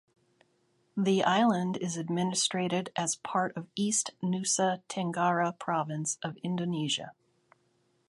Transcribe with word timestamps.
The 0.97 1.23
island 1.23 1.77
is 1.77 1.95
administrated 1.95 2.89
as 2.95 3.17
part 3.17 3.55
of 3.55 3.67
East 3.75 4.09
Nusa 4.23 4.81
Tenggara 4.89 5.51
Province 5.59 6.17
of 6.23 6.37
Indonesia. 6.37 7.11